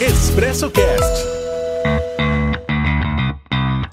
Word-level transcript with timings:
Expresso 0.00 0.70
Cast. 0.70 1.28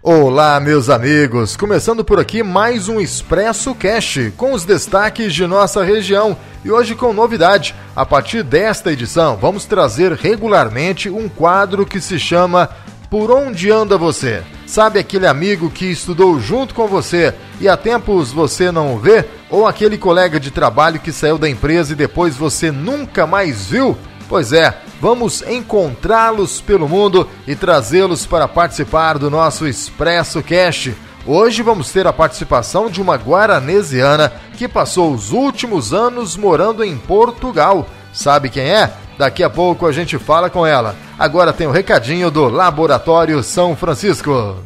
Olá, 0.01 0.57
meus 0.57 0.89
amigos! 0.89 1.57
Começando 1.57 2.01
por 2.01 2.17
aqui 2.17 2.41
mais 2.41 2.87
um 2.87 2.97
Expresso 3.01 3.75
Cast 3.75 4.31
com 4.37 4.53
os 4.53 4.63
destaques 4.63 5.33
de 5.33 5.45
nossa 5.45 5.83
região 5.83 6.37
e 6.63 6.71
hoje 6.71 6.95
com 6.95 7.11
novidade. 7.11 7.75
A 7.93 8.05
partir 8.05 8.41
desta 8.41 8.89
edição, 8.89 9.35
vamos 9.35 9.65
trazer 9.65 10.13
regularmente 10.13 11.09
um 11.09 11.27
quadro 11.27 11.85
que 11.85 11.99
se 11.99 12.17
chama 12.17 12.69
Por 13.09 13.29
Onde 13.29 13.69
Anda 13.69 13.97
Você? 13.97 14.43
Sabe 14.65 14.99
aquele 14.99 15.27
amigo 15.27 15.69
que 15.69 15.91
estudou 15.91 16.39
junto 16.39 16.73
com 16.73 16.87
você 16.87 17.33
e 17.59 17.67
há 17.67 17.75
tempos 17.75 18.31
você 18.31 18.71
não 18.71 18.95
o 18.95 18.97
vê? 18.97 19.25
Ou 19.49 19.67
aquele 19.67 19.97
colega 19.97 20.39
de 20.39 20.51
trabalho 20.51 21.01
que 21.01 21.11
saiu 21.11 21.37
da 21.37 21.49
empresa 21.49 21.91
e 21.91 21.97
depois 21.97 22.37
você 22.37 22.71
nunca 22.71 23.27
mais 23.27 23.65
viu? 23.65 23.97
Pois 24.29 24.51
é, 24.51 24.73
vamos 24.99 25.41
encontrá-los 25.41 26.59
pelo 26.59 26.87
mundo 26.87 27.27
e 27.47 27.55
trazê-los 27.55 28.25
para 28.25 28.47
participar 28.47 29.17
do 29.17 29.29
nosso 29.29 29.65
Expresso 29.65 30.43
Cast. 30.43 30.95
Hoje 31.25 31.61
vamos 31.61 31.91
ter 31.91 32.05
a 32.07 32.13
participação 32.13 32.89
de 32.89 33.01
uma 33.01 33.15
guaranesiana 33.15 34.31
que 34.57 34.67
passou 34.67 35.13
os 35.13 35.31
últimos 35.31 35.93
anos 35.93 36.35
morando 36.35 36.83
em 36.83 36.97
Portugal. 36.97 37.87
Sabe 38.13 38.49
quem 38.49 38.69
é? 38.69 38.91
Daqui 39.17 39.43
a 39.43 39.49
pouco 39.49 39.85
a 39.85 39.91
gente 39.91 40.17
fala 40.17 40.49
com 40.49 40.65
ela. 40.65 40.95
Agora 41.17 41.53
tem 41.53 41.65
o 41.65 41.69
um 41.69 41.73
recadinho 41.73 42.29
do 42.29 42.49
Laboratório 42.49 43.41
São 43.41 43.75
Francisco. 43.75 44.57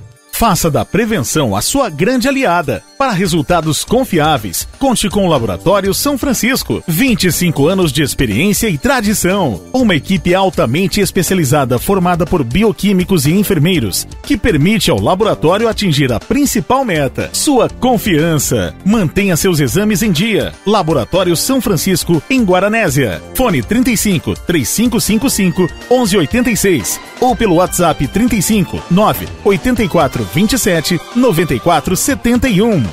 Faça 0.42 0.72
da 0.72 0.84
prevenção 0.84 1.56
a 1.56 1.62
sua 1.62 1.88
grande 1.88 2.28
aliada. 2.28 2.84
Para 2.98 3.12
resultados 3.12 3.84
confiáveis, 3.84 4.68
conte 4.80 5.08
com 5.08 5.28
o 5.28 5.30
Laboratório 5.30 5.94
São 5.94 6.18
Francisco. 6.18 6.84
25 6.88 7.68
anos 7.68 7.92
de 7.92 8.02
experiência 8.02 8.68
e 8.68 8.76
tradição. 8.76 9.62
Uma 9.72 9.94
equipe 9.94 10.34
altamente 10.34 11.00
especializada 11.00 11.78
formada 11.78 12.26
por 12.26 12.44
bioquímicos 12.44 13.28
e 13.28 13.34
enfermeiros, 13.34 14.08
que 14.24 14.36
permite 14.36 14.90
ao 14.90 15.00
laboratório 15.00 15.68
atingir 15.68 16.12
a 16.12 16.20
principal 16.20 16.84
meta: 16.84 17.30
sua 17.34 17.70
confiança. 17.70 18.74
Mantenha 18.84 19.38
seus 19.38 19.60
exames 19.60 20.02
em 20.02 20.12
dia. 20.12 20.54
Laboratório 20.66 21.36
São 21.36 21.62
Francisco, 21.62 22.20
em 22.28 22.44
Guaranésia. 22.44 23.22
Fone 23.36 23.62
35 23.62 24.34
3555 24.34 25.62
1186 25.88 27.00
ou 27.20 27.36
pelo 27.36 27.56
WhatsApp 27.56 28.08
35 28.08 28.82
9 28.90 29.28
84 29.46 30.31
27 30.34 31.00
94 31.16 31.96
71. 31.96 32.84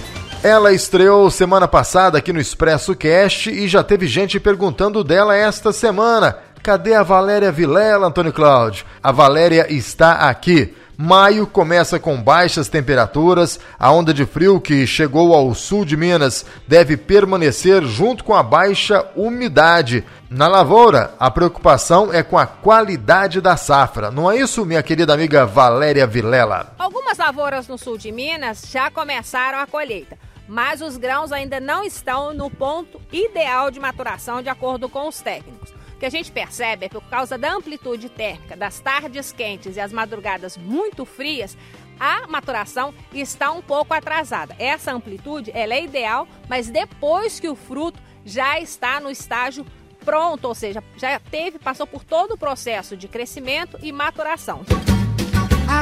Ela 0.42 0.72
estreou 0.72 1.30
semana 1.30 1.68
passada 1.68 2.18
aqui 2.18 2.32
no 2.32 2.40
Expresso 2.40 2.94
Cast 2.94 3.50
e 3.50 3.68
já 3.68 3.82
teve 3.82 4.06
gente 4.06 4.38
perguntando 4.40 5.04
dela 5.04 5.36
esta 5.36 5.72
semana. 5.72 6.36
Cadê 6.62 6.94
a 6.94 7.02
Valéria 7.02 7.52
Vilela, 7.52 8.08
Antônio 8.08 8.32
Cláudio? 8.32 8.84
A 9.02 9.12
Valéria 9.12 9.72
está 9.72 10.28
aqui. 10.28 10.74
Maio 11.00 11.46
começa 11.46 11.96
com 12.00 12.20
baixas 12.20 12.68
temperaturas. 12.68 13.60
A 13.78 13.92
onda 13.92 14.12
de 14.12 14.26
frio 14.26 14.60
que 14.60 14.84
chegou 14.84 15.32
ao 15.32 15.54
sul 15.54 15.84
de 15.84 15.96
Minas 15.96 16.44
deve 16.66 16.96
permanecer 16.96 17.84
junto 17.84 18.24
com 18.24 18.34
a 18.34 18.42
baixa 18.42 19.06
umidade. 19.14 20.04
Na 20.28 20.48
lavoura, 20.48 21.14
a 21.18 21.30
preocupação 21.30 22.12
é 22.12 22.24
com 22.24 22.36
a 22.36 22.46
qualidade 22.46 23.40
da 23.40 23.56
safra. 23.56 24.10
Não 24.10 24.28
é 24.28 24.38
isso, 24.38 24.66
minha 24.66 24.82
querida 24.82 25.14
amiga 25.14 25.46
Valéria 25.46 26.04
Vilela? 26.04 26.74
Algumas 27.18 27.36
lavouras 27.36 27.68
no 27.68 27.76
sul 27.76 27.98
de 27.98 28.12
Minas 28.12 28.62
já 28.70 28.92
começaram 28.92 29.58
a 29.58 29.66
colheita, 29.66 30.16
mas 30.46 30.80
os 30.80 30.96
grãos 30.96 31.32
ainda 31.32 31.58
não 31.58 31.82
estão 31.82 32.32
no 32.32 32.48
ponto 32.48 33.00
ideal 33.12 33.72
de 33.72 33.80
maturação, 33.80 34.40
de 34.40 34.48
acordo 34.48 34.88
com 34.88 35.08
os 35.08 35.20
técnicos. 35.20 35.70
O 35.94 35.98
que 35.98 36.06
a 36.06 36.10
gente 36.10 36.30
percebe 36.30 36.86
é 36.86 36.88
que 36.88 36.94
por 36.94 37.10
causa 37.10 37.36
da 37.36 37.52
amplitude 37.52 38.08
térmica, 38.08 38.56
das 38.56 38.78
tardes 38.78 39.32
quentes 39.32 39.76
e 39.76 39.80
as 39.80 39.92
madrugadas 39.92 40.56
muito 40.56 41.04
frias, 41.04 41.58
a 41.98 42.28
maturação 42.28 42.94
está 43.12 43.50
um 43.50 43.62
pouco 43.62 43.92
atrasada. 43.92 44.54
Essa 44.56 44.92
amplitude 44.92 45.50
ela 45.52 45.74
é 45.74 45.82
ideal, 45.82 46.28
mas 46.48 46.70
depois 46.70 47.40
que 47.40 47.48
o 47.48 47.56
fruto 47.56 48.00
já 48.24 48.60
está 48.60 49.00
no 49.00 49.10
estágio 49.10 49.66
pronto, 50.04 50.46
ou 50.46 50.54
seja, 50.54 50.84
já 50.96 51.18
teve, 51.18 51.58
passou 51.58 51.86
por 51.86 52.04
todo 52.04 52.34
o 52.34 52.38
processo 52.38 52.96
de 52.96 53.08
crescimento 53.08 53.76
e 53.82 53.90
maturação. 53.90 54.64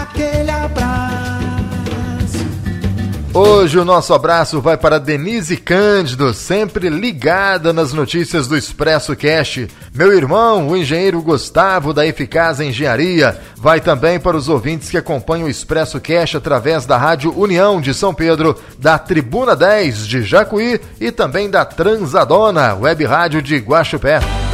Aquele 0.03 0.51
abraço 0.51 0.97
Hoje 3.39 3.79
o 3.79 3.85
nosso 3.85 4.15
abraço 4.15 4.63
vai 4.63 4.79
para 4.79 4.99
Denise 4.99 5.59
Cândido, 5.59 6.33
sempre 6.33 6.89
ligada 6.89 7.71
nas 7.71 7.93
notícias 7.93 8.49
do 8.49 8.57
Expresso 8.57 9.15
Cash. 9.15 9.67
Meu 9.95 10.11
irmão, 10.17 10.69
o 10.69 10.75
engenheiro 10.75 11.21
Gustavo 11.21 11.93
da 11.93 12.07
Eficaz 12.07 12.61
Engenharia, 12.61 13.39
vai 13.55 13.79
também 13.79 14.19
para 14.19 14.39
os 14.39 14.49
ouvintes 14.49 14.89
que 14.89 14.97
acompanham 14.97 15.49
o 15.49 15.51
Expresso 15.51 16.01
Cash 16.01 16.35
através 16.35 16.87
da 16.87 16.97
Rádio 16.97 17.39
União 17.39 17.79
de 17.79 17.93
São 17.93 18.15
Pedro, 18.15 18.59
da 18.79 18.99
Tribuna 18.99 19.55
10 19.55 20.07
de 20.07 20.23
Jacuí 20.23 20.81
e 20.99 21.13
também 21.13 21.51
da 21.51 21.63
Transadona, 21.63 22.75
web 22.75 23.05
rádio 23.05 23.43
de 23.43 23.59
Guaxupé 23.59 24.46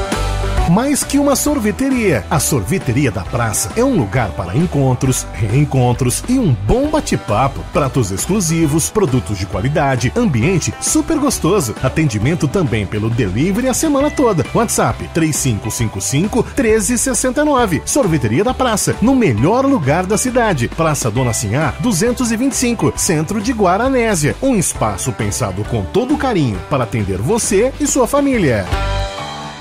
mais 0.73 1.05
que 1.05 1.19
uma 1.19 1.37
sorveteria. 1.37 2.25
A 2.31 2.41
Sorveteria 2.41 3.11
da 3.11 3.21
Praça 3.21 3.71
é 3.77 3.85
um 3.85 3.95
lugar 3.95 4.31
para 4.31 4.57
encontros, 4.57 5.27
reencontros 5.35 6.25
e 6.27 6.39
um 6.39 6.55
bom 6.55 6.89
bate-papo. 6.89 7.61
Pratos 7.75 8.11
exclusivos, 8.11 8.89
produtos 8.89 9.37
de 9.37 9.45
qualidade, 9.45 10.11
ambiente 10.17 10.73
super 10.81 11.19
gostoso. 11.19 11.75
Atendimento 11.83 12.49
também 12.49 12.87
pelo 12.87 13.11
delivery 13.11 13.69
a 13.69 13.75
semana 13.75 14.11
toda. 14.11 14.47
WhatsApp 14.55 15.11
3555 15.13 16.43
1369. 16.43 17.83
Sorveteria 17.85 18.43
da 18.43 18.55
Praça, 18.55 18.97
no 19.03 19.15
melhor 19.15 19.67
lugar 19.67 20.07
da 20.07 20.17
cidade. 20.17 20.69
Praça 20.69 21.11
Dona 21.11 21.35
Sinhá 21.35 21.75
225, 21.81 22.95
centro 22.97 23.43
de 23.43 23.53
Guaranésia. 23.53 24.35
Um 24.41 24.57
espaço 24.57 25.13
pensado 25.13 25.65
com 25.65 25.85
todo 25.85 26.17
carinho 26.17 26.59
para 26.71 26.85
atender 26.85 27.19
você 27.19 27.75
e 27.79 27.87
sua 27.87 28.07
família. 28.07 28.65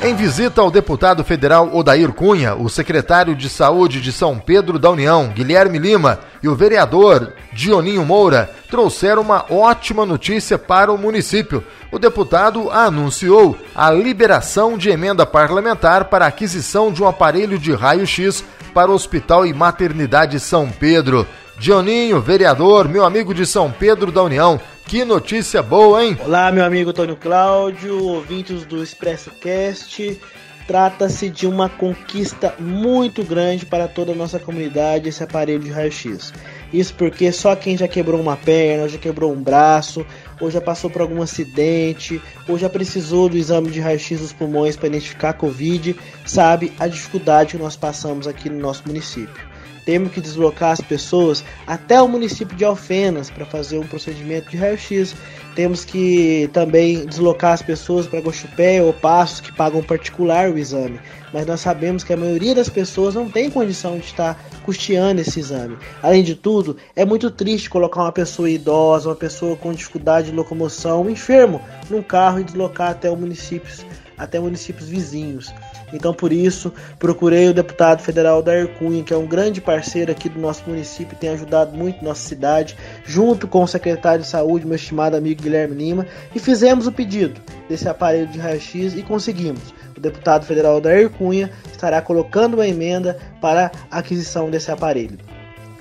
Em 0.04 0.16
visita 0.16 0.62
ao 0.62 0.72
deputado 0.72 1.24
federal 1.24 1.70
Odair 1.76 2.12
Cunha, 2.12 2.56
o 2.56 2.68
secretário 2.68 3.36
de 3.36 3.48
Saúde 3.48 4.02
de 4.02 4.12
São 4.12 4.40
Pedro 4.40 4.80
da 4.80 4.90
União, 4.90 5.28
Guilherme 5.28 5.78
Lima, 5.78 6.18
e 6.42 6.48
o 6.48 6.56
vereador 6.56 7.34
Dioninho 7.54 8.04
Moura 8.04 8.50
trouxeram 8.68 9.22
uma 9.22 9.46
ótima 9.48 10.04
notícia 10.04 10.58
para 10.58 10.92
o 10.92 10.98
município. 10.98 11.64
O 11.92 12.00
deputado 12.00 12.72
anunciou 12.72 13.56
a 13.76 13.92
liberação 13.92 14.76
de 14.76 14.90
emenda 14.90 15.24
parlamentar 15.24 16.06
para 16.06 16.26
aquisição 16.26 16.92
de 16.92 17.04
um 17.04 17.08
aparelho 17.08 17.60
de 17.60 17.72
raio-x 17.72 18.44
para 18.74 18.90
o 18.90 18.96
Hospital 18.96 19.46
e 19.46 19.54
Maternidade 19.54 20.40
São 20.40 20.68
Pedro. 20.72 21.28
Dioninho, 21.60 22.20
vereador, 22.20 22.90
meu 22.90 23.06
amigo 23.06 23.36
de 23.36 23.46
São 23.46 23.70
Pedro 23.70 24.12
da 24.12 24.24
União, 24.24 24.60
que 24.86 25.06
notícia 25.06 25.62
boa, 25.62 26.04
hein? 26.04 26.18
Olá, 26.24 26.52
meu 26.52 26.64
amigo 26.64 26.90
Antônio 26.90 27.16
Cláudio, 27.16 28.04
ouvintes 28.04 28.66
do 28.66 28.84
Expresso 28.84 29.32
Cast. 29.32 30.20
Trata-se 30.68 31.30
de 31.30 31.48
uma 31.48 31.68
conquista 31.68 32.54
muito 32.60 33.24
grande 33.24 33.66
para 33.66 33.88
toda 33.88 34.12
a 34.12 34.16
nossa 34.16 34.40
comunidade 34.40 35.10
esse 35.10 35.24
aparelho 35.24 35.60
de 35.60 35.70
raio-x. 35.70 36.32
Isso 36.72 36.94
porque 36.94 37.32
só 37.32 37.56
quem 37.56 37.76
já 37.76 37.88
quebrou 37.88 38.22
uma 38.22 38.38
perna, 38.38 38.84
ou 38.84 38.90
já 38.90 38.98
quebrou 38.98 39.34
um 39.34 39.42
braço, 39.42 40.06
ou 40.40 40.50
já 40.50 40.62
passou 40.62 40.90
por 40.90 41.02
algum 41.02 41.22
acidente, 41.22 42.22
ou 42.48 42.58
já 42.58 42.70
precisou 42.70 43.28
do 43.28 43.38
exame 43.38 43.70
de 43.70 43.82
raio-x 43.82 44.22
dos 44.22 44.32
pulmões 44.32 44.78
para 44.78 44.88
identificar 44.88 45.30
a 45.30 45.34
Covid, 45.34 45.96
sabe 46.26 46.72
a 46.80 46.88
dificuldade 46.88 47.58
que 47.58 47.62
nós 47.62 47.76
passamos 47.76 48.28
aqui 48.28 48.50
no 48.50 48.60
nosso 48.60 48.84
município. 48.88 49.51
Temos 49.86 50.12
que 50.12 50.22
deslocar 50.22 50.72
as 50.72 50.82
pessoas 50.82 51.44
até 51.66 52.02
o 52.02 52.08
município 52.08 52.56
de 52.56 52.64
Alfenas 52.64 53.30
para 53.30 53.46
fazer 53.46 53.78
um 53.78 53.88
procedimento 53.88 54.50
de 54.50 54.58
raio-x. 54.58 55.16
Temos 55.56 55.84
que 55.84 56.50
também 56.54 57.06
deslocar 57.06 57.54
as 57.54 57.62
pessoas 57.62 58.08
para 58.08 58.22
Gochupé 58.22 58.82
ou 58.82 58.94
Passos 58.94 59.42
que 59.42 59.52
pagam 59.52 59.82
particular 59.82 60.50
o 60.50 60.58
exame. 60.58 61.00
Mas 61.34 61.46
nós 61.46 61.62
sabemos 61.62 62.04
que 62.04 62.14
a 62.14 62.18
maioria 62.18 62.54
das 62.54 62.70
pessoas 62.70 63.16
não 63.16 63.30
tem 63.30 63.50
condição 63.50 63.98
de 63.98 64.06
estar 64.06 64.38
custeando 64.64 65.22
esse 65.22 65.40
exame. 65.40 65.78
Além 66.02 66.24
de 66.24 66.36
tudo, 66.36 66.78
é 66.96 67.06
muito 67.06 67.32
triste 67.32 67.70
colocar 67.70 68.02
uma 68.02 68.12
pessoa 68.12 68.50
idosa, 68.50 69.10
uma 69.10 69.16
pessoa 69.16 69.56
com 69.56 69.74
dificuldade 69.74 70.30
de 70.30 70.36
locomoção, 70.36 71.04
um 71.04 71.10
enfermo, 71.10 71.62
num 71.90 72.02
carro 72.02 72.40
e 72.40 72.44
deslocar 72.44 72.92
até 72.92 73.10
municípios, 73.10 73.86
até 74.18 74.40
municípios 74.40 74.90
vizinhos. 74.90 75.54
Então, 75.94 76.14
por 76.14 76.32
isso, 76.32 76.74
procurei 76.98 77.50
o 77.50 77.54
deputado 77.54 78.02
federal 78.02 78.42
Dair 78.42 78.68
Cunha, 78.78 79.04
que 79.04 79.14
é 79.14 79.18
um 79.18 79.26
grande 79.26 79.62
parceiro 79.62 80.12
aqui 80.12 80.30
do 80.30 80.40
nosso 80.40 80.64
município, 80.68 81.18
tem 81.18 81.30
ajudado 81.30 81.78
muito 81.78 82.04
nossa 82.04 82.28
cidade, 82.28 82.78
junto 83.06 83.48
com 83.48 83.64
o 83.64 83.68
secretário 83.68 84.24
de 84.24 84.30
saúde, 84.30 84.66
meu 84.66 84.76
estimado 84.76 85.16
amigo 85.16 85.42
Guilherme 85.42 85.76
Lima, 85.76 86.06
e 86.34 86.40
fizemos 86.40 86.88
o 86.88 86.92
pedido 86.92 87.40
desse 87.68 87.88
aparelho 87.88 88.28
de 88.28 88.40
raio-x 88.40 88.94
e 88.96 89.04
conseguimos. 89.04 89.74
O 89.96 90.00
deputado 90.00 90.46
federal 90.46 90.82
Dair 90.82 91.10
Cunha 91.10 91.52
estará 91.72 92.02
colocando 92.02 92.56
uma 92.56 92.68
emenda 92.68 93.18
para 93.40 93.72
a 93.90 94.00
aquisição 94.00 94.50
desse 94.50 94.72
aparelho. 94.72 95.31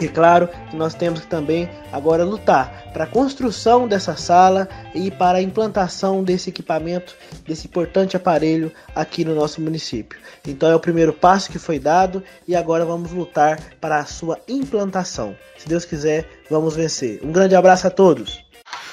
E 0.00 0.08
claro 0.08 0.48
que 0.70 0.76
nós 0.76 0.94
temos 0.94 1.20
que 1.20 1.26
também 1.26 1.68
agora 1.92 2.24
lutar 2.24 2.90
para 2.92 3.04
a 3.04 3.06
construção 3.06 3.86
dessa 3.86 4.16
sala 4.16 4.66
e 4.94 5.10
para 5.10 5.38
a 5.38 5.42
implantação 5.42 6.24
desse 6.24 6.48
equipamento, 6.48 7.14
desse 7.46 7.66
importante 7.66 8.16
aparelho 8.16 8.72
aqui 8.94 9.24
no 9.24 9.34
nosso 9.34 9.60
município. 9.60 10.18
Então 10.46 10.70
é 10.70 10.74
o 10.74 10.80
primeiro 10.80 11.12
passo 11.12 11.50
que 11.50 11.58
foi 11.58 11.78
dado 11.78 12.24
e 12.48 12.56
agora 12.56 12.84
vamos 12.84 13.12
lutar 13.12 13.60
para 13.78 13.98
a 13.98 14.06
sua 14.06 14.38
implantação. 14.48 15.36
Se 15.58 15.68
Deus 15.68 15.84
quiser, 15.84 16.26
vamos 16.48 16.74
vencer. 16.74 17.20
Um 17.22 17.30
grande 17.30 17.54
abraço 17.54 17.86
a 17.86 17.90
todos. 17.90 18.49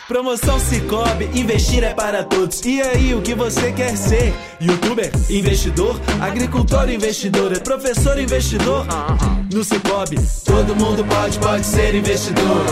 Promoção 0.07 0.57
Cicobi, 0.57 1.25
investir 1.37 1.83
é 1.83 1.93
para 1.93 2.23
todos. 2.23 2.61
E 2.63 2.81
aí, 2.81 3.13
o 3.13 3.21
que 3.21 3.35
você 3.35 3.73
quer 3.73 3.97
ser? 3.97 4.33
Youtuber, 4.61 5.11
investidor, 5.29 5.99
agricultor, 6.21 6.89
investidor, 6.89 7.59
professor, 7.59 8.17
investidor? 8.17 8.85
No 9.53 9.65
Cicobi, 9.65 10.15
todo 10.45 10.73
mundo 10.77 11.03
pode, 11.03 11.37
pode 11.39 11.65
ser 11.65 11.93
investidor. 11.93 12.63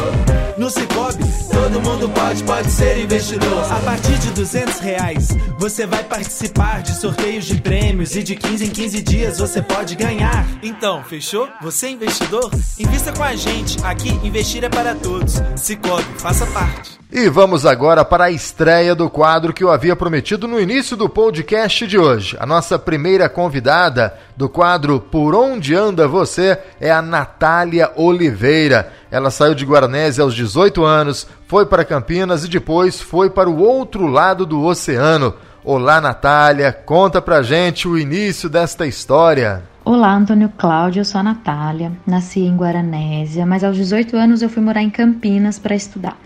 No 0.57 0.69
Cicobi, 0.69 1.25
todo 1.51 1.81
mundo 1.81 2.07
pode, 2.07 2.41
pode 2.43 2.71
ser 2.71 2.97
investidor. 2.99 3.69
A 3.69 3.79
partir 3.81 4.17
de 4.19 4.29
200 4.29 4.79
reais, 4.79 5.27
você 5.59 5.85
vai 5.85 6.05
participar 6.05 6.83
de 6.83 6.95
sorteios 6.95 7.43
de 7.43 7.59
prêmios 7.59 8.15
e 8.15 8.23
de 8.23 8.37
15 8.37 8.65
em 8.65 8.69
15 8.69 9.01
dias 9.01 9.39
você 9.39 9.61
pode 9.61 9.95
ganhar. 9.95 10.47
Então, 10.63 11.03
fechou? 11.03 11.49
Você 11.61 11.87
é 11.87 11.89
investidor? 11.91 12.49
Invista 12.79 13.11
com 13.11 13.23
a 13.23 13.35
gente. 13.35 13.77
Aqui, 13.83 14.09
investir 14.23 14.63
é 14.63 14.69
para 14.69 14.95
todos. 14.95 15.33
Cicobi, 15.57 16.05
faça 16.17 16.45
parte. 16.47 17.04
E 17.17 17.29
vamos 17.29 17.65
agora 17.65 18.03
para 18.03 18.25
a 18.25 18.29
estreia 18.29 18.93
do 18.93 19.09
quadro 19.09 19.53
que 19.53 19.63
eu 19.63 19.71
havia 19.71 19.95
prometido 19.95 20.49
no 20.49 20.59
início 20.59 20.97
do 20.97 21.07
podcast 21.07 21.87
de 21.87 21.97
hoje. 21.97 22.35
A 22.37 22.45
nossa 22.45 22.77
primeira 22.77 23.29
convidada 23.29 24.15
do 24.35 24.49
quadro 24.49 24.99
Por 24.99 25.33
Onde 25.33 25.73
Anda 25.73 26.09
Você 26.09 26.59
é 26.77 26.91
a 26.91 27.01
Natália 27.01 27.89
Oliveira. 27.95 28.91
Ela 29.09 29.31
saiu 29.31 29.55
de 29.55 29.63
Guaranese 29.63 30.19
aos 30.19 30.35
18 30.35 30.83
anos, 30.83 31.25
foi 31.47 31.65
para 31.65 31.85
Campinas 31.85 32.43
e 32.43 32.49
depois 32.49 32.99
foi 32.99 33.29
para 33.29 33.49
o 33.49 33.59
outro 33.59 34.07
lado 34.07 34.45
do 34.45 34.61
oceano. 34.65 35.35
Olá, 35.63 36.01
Natália, 36.01 36.73
conta 36.73 37.21
pra 37.21 37.41
gente 37.41 37.87
o 37.87 37.97
início 37.97 38.49
desta 38.49 38.85
história. 38.85 39.63
Olá, 39.85 40.13
Antônio 40.13 40.51
Cláudio, 40.57 40.99
eu 40.99 41.05
sou 41.05 41.21
a 41.21 41.23
Natália, 41.23 41.93
nasci 42.05 42.41
em 42.41 42.57
Guaranésia, 42.57 43.45
mas 43.45 43.63
aos 43.63 43.77
18 43.77 44.17
anos 44.17 44.41
eu 44.41 44.49
fui 44.49 44.61
morar 44.61 44.83
em 44.83 44.89
Campinas 44.89 45.57
para 45.57 45.73
estudar. 45.73 46.24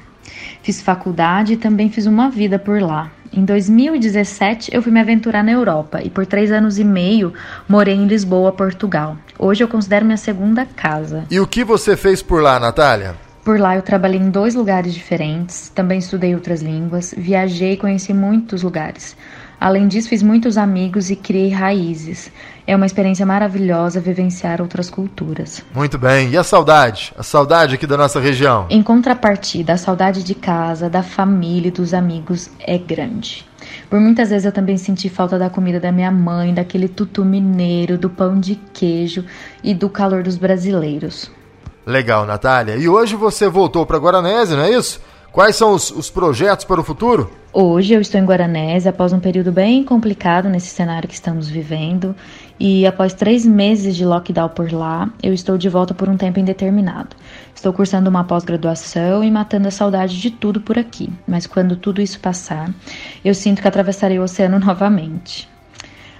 Fiz 0.62 0.81
faculdade 0.81 1.54
e 1.54 1.57
também 1.57 1.90
fiz 1.90 2.06
uma 2.06 2.30
vida 2.30 2.60
por 2.60 2.81
lá. 2.81 3.12
Em 3.31 3.46
2017, 3.46 4.72
eu 4.74 4.81
fui 4.81 4.92
me 4.92 5.00
aventurar 5.00 5.44
na 5.44 5.51
Europa 5.51 6.01
e 6.04 6.10
por 6.10 6.25
três 6.25 6.51
anos 6.51 6.80
e 6.80 6.84
meio 6.84 7.34
morei 7.68 7.96
em 7.96 8.07
Lisboa, 8.07 8.51
Portugal. 8.51 9.18
Hoje 9.38 9.63
eu 9.63 9.68
considero 9.68 10.06
minha 10.06 10.18
segunda 10.18 10.66
casa. 10.66 11.25
E 11.30 11.40
o 11.40 11.46
que 11.46 11.63
você 11.63 11.96
fez 11.96 12.24
por 12.24 12.42
lá, 12.42 12.60
Natália? 12.60 13.16
Por 13.44 13.60
lá 13.60 13.75
eu 13.75 13.81
trabalhei 13.81 14.19
em 14.19 14.30
dois 14.30 14.56
lugares 14.56 14.94
diferentes, 14.94 15.69
também 15.69 16.00
estudei 16.00 16.36
outras 16.36 16.62
línguas, 16.62 17.13
viajei 17.18 17.74
e 17.74 17.78
conheci 17.78 18.13
muitos 18.13 18.63
lugares. 18.63 19.16
Além 19.60 19.88
disso, 19.88 20.08
fiz 20.08 20.24
muitos 20.24 20.58
amigos 20.58 21.10
e 21.10 21.16
criei 21.16 21.50
raízes. 21.50 22.32
É 22.66 22.76
uma 22.76 22.86
experiência 22.86 23.26
maravilhosa 23.26 24.00
vivenciar 24.00 24.62
outras 24.62 24.90
culturas. 24.90 25.62
Muito 25.76 25.98
bem. 25.98 26.30
E 26.30 26.38
a 26.38 26.44
saudade? 26.44 27.14
A 27.18 27.24
saudade 27.24 27.76
aqui 27.76 27.86
da 27.86 27.98
nossa 27.98 28.20
região? 28.20 28.68
Em 28.70 28.82
contrapartida, 28.82 29.74
a 29.74 29.78
saudade 29.78 30.24
de 30.24 30.34
casa, 30.34 30.90
da 30.90 31.04
família 31.04 31.68
e 31.68 31.72
dos 31.72 31.94
amigos 31.94 32.50
é 32.60 32.78
grande. 32.78 33.46
Por 33.90 34.00
muitas 34.00 34.30
vezes 34.30 34.46
eu 34.46 34.52
também 34.52 34.78
senti 34.78 35.10
falta 35.10 35.38
da 35.38 35.50
comida 35.50 35.80
da 35.80 35.92
minha 35.92 36.12
mãe, 36.12 36.54
daquele 36.54 36.88
tutu 36.88 37.26
mineiro, 37.26 37.98
do 37.98 38.10
pão 38.10 38.40
de 38.40 38.56
queijo 38.56 39.26
e 39.62 39.74
do 39.74 39.90
calor 39.90 40.24
dos 40.24 40.38
brasileiros. 40.38 41.30
Legal, 41.86 42.26
Natália. 42.26 42.78
E 42.78 42.88
hoje 42.88 43.16
você 43.16 43.50
voltou 43.50 43.86
para 43.86 43.98
Guaranese, 43.98 44.56
não 44.56 44.64
é 44.64 44.72
isso? 44.72 45.02
Quais 45.31 45.56
são 45.56 45.74
os, 45.74 45.92
os, 45.92 46.10
projetos 46.10 46.66
para 46.66 46.81
o 46.81 46.84
futuro? 46.84 47.31
Hoje 47.54 47.94
eu 47.94 48.02
estou 48.02 48.20
em 48.20 48.26
Guaranese 48.26 48.90
após 48.90 49.14
um 49.14 49.20
período 49.20 49.52
bem 49.52 49.84
complicado 49.84 50.50
nesse 50.50 50.68
cenário 50.68 51.08
que 51.08 51.14
estamos 51.14 51.48
vivendo 51.48 52.16
e 52.60 52.86
após 52.86 53.14
três 53.14 53.46
meses 53.46 53.96
de 53.96 54.04
lockdown 54.04 54.50
por 54.50 54.72
lá, 54.72 55.08
eu 55.22 55.31
estou 55.31 55.56
de 55.56 55.70
volta 55.70 55.94
por 55.94 56.10
um 56.10 56.18
tempo 56.18 56.40
indeterminado. 56.40 57.16
Estou 57.54 57.72
cursando 57.72 58.10
uma 58.10 58.24
pós-graduação 58.24 59.24
e 59.24 59.30
matando 59.30 59.68
a 59.68 59.72
saudade 59.72 60.20
de 60.20 60.31
tudo 60.31 60.62
por 60.62 60.80
aqui, 60.80 61.12
mas 61.28 61.46
quando 61.46 61.76
tudo 61.76 62.02
isso 62.02 62.20
passar, 62.20 62.74
eu 63.24 63.36
sinto 63.36 63.62
que 63.62 63.68
atravessarei 63.68 64.18
o 64.18 64.24
oceano 64.24 64.58
novamente. 64.60 65.48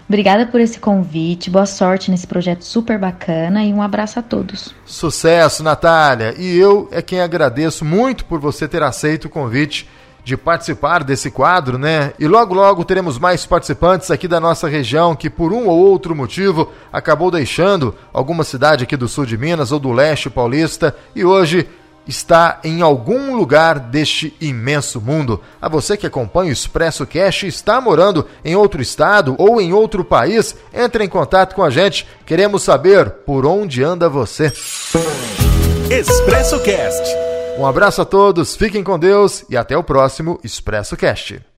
Obrigada 0.10 0.48
por 0.48 0.60
esse 0.60 0.80
convite, 0.80 1.52
boa 1.52 1.68
sorte 1.68 2.10
nesse 2.10 2.26
projeto 2.26 2.64
super 2.64 2.98
bacana 2.98 3.64
e 3.64 3.72
um 3.72 3.80
abraço 3.80 4.18
a 4.18 4.24
todos. 4.24 4.74
Sucesso, 4.84 5.62
Natália! 5.62 6.34
E 6.36 6.58
eu 6.58 6.90
é 6.92 7.00
quem 7.00 7.22
agradeço 7.22 7.86
muito 7.86 8.26
por 8.26 8.40
você 8.40 8.68
ter 8.68 8.82
aceito 8.82 9.26
o 9.26 9.30
convite 9.30 9.88
de 10.24 10.36
participar 10.36 11.04
desse 11.04 11.30
quadro, 11.30 11.78
né? 11.78 12.12
E 12.20 12.28
logo 12.28 12.56
logo 12.56 12.84
teremos 12.84 13.20
mais 13.20 13.46
participantes 13.46 14.10
aqui 14.10 14.28
da 14.28 14.40
nossa 14.40 14.68
região 14.68 15.16
que 15.16 15.30
por 15.30 15.54
um 15.54 15.68
ou 15.68 15.78
outro 15.78 16.16
motivo 16.16 16.72
acabou 16.92 17.30
deixando 17.30 17.94
alguma 18.12 18.44
cidade 18.44 18.86
aqui 18.86 18.98
do 18.98 19.08
sul 19.08 19.28
de 19.28 19.38
Minas 19.38 19.72
ou 19.72 19.80
do 19.80 19.92
leste 19.92 20.28
paulista 20.28 20.96
e 21.16 21.24
hoje 21.24 21.70
está 22.10 22.60
em 22.64 22.82
algum 22.82 23.36
lugar 23.36 23.80
deste 23.80 24.36
imenso 24.42 25.00
mundo. 25.00 25.40
A 25.62 25.70
você 25.70 25.96
que 25.96 26.08
acompanha 26.08 26.50
o 26.50 26.54
Expresso 26.54 27.06
Cash 27.06 27.44
está 27.44 27.80
morando 27.80 28.26
em 28.44 28.56
outro 28.56 28.82
estado 28.82 29.36
ou 29.38 29.62
em 29.62 29.72
outro 29.72 30.04
país, 30.04 30.56
entre 30.74 31.04
em 31.04 31.08
contato 31.08 31.54
com 31.54 31.64
a 31.64 31.70
gente. 31.70 32.08
Queremos 32.26 32.64
saber 32.64 33.10
por 33.10 33.46
onde 33.46 33.84
anda 33.84 34.10
você. 34.10 34.52
Expresso 35.90 36.60
Cast. 36.62 37.16
Um 37.60 37.66
abraço 37.66 38.02
a 38.02 38.06
todos, 38.06 38.56
fiquem 38.56 38.84
com 38.84 38.98
Deus 38.98 39.44
e 39.50 39.56
até 39.56 39.78
o 39.78 39.84
próximo 39.84 40.40
Expresso 40.44 40.98
Cast. 40.98 41.49